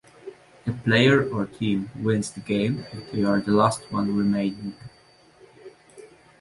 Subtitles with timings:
[0.65, 4.73] A player or team wins the game if they are the last one remaining.